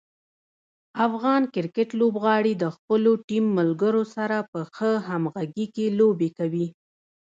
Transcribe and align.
افغان 1.07 1.41
کرکټ 1.53 1.89
لوبغاړي 1.99 2.53
د 2.57 2.63
خپلو 2.75 3.11
ټیم 3.27 3.45
ملګرو 3.59 4.03
سره 4.15 4.37
په 4.51 4.59
ښه 4.75 4.91
همغږي 5.07 5.65
کې 5.75 5.85
لوبې 5.99 6.29
کوي. 6.37 6.67